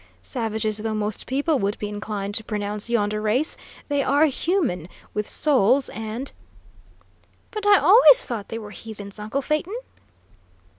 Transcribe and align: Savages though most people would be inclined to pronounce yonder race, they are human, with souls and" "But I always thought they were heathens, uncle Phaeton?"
Savages 0.23 0.77
though 0.79 0.95
most 0.95 1.27
people 1.27 1.59
would 1.59 1.77
be 1.77 1.87
inclined 1.87 2.33
to 2.33 2.43
pronounce 2.43 2.89
yonder 2.89 3.21
race, 3.21 3.55
they 3.87 4.01
are 4.01 4.25
human, 4.25 4.89
with 5.13 5.29
souls 5.29 5.89
and" 5.89 6.31
"But 7.51 7.67
I 7.67 7.77
always 7.77 8.23
thought 8.25 8.49
they 8.49 8.57
were 8.57 8.71
heathens, 8.71 9.19
uncle 9.19 9.43
Phaeton?" 9.43 9.77